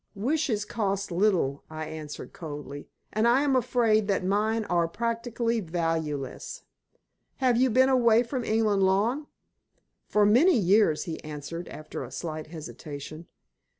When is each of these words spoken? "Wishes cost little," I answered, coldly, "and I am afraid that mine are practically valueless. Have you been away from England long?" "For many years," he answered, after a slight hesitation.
"Wishes 0.15 0.65
cost 0.65 1.11
little," 1.11 1.63
I 1.69 1.85
answered, 1.85 2.33
coldly, 2.33 2.89
"and 3.13 3.27
I 3.27 3.43
am 3.43 3.55
afraid 3.55 4.07
that 4.07 4.25
mine 4.25 4.65
are 4.65 4.87
practically 4.87 5.59
valueless. 5.59 6.63
Have 7.37 7.55
you 7.55 7.69
been 7.69 7.87
away 7.87 8.23
from 8.23 8.43
England 8.43 8.81
long?" 8.81 9.27
"For 10.07 10.25
many 10.25 10.57
years," 10.57 11.03
he 11.03 11.23
answered, 11.23 11.67
after 11.67 12.03
a 12.03 12.09
slight 12.09 12.47
hesitation. 12.47 13.27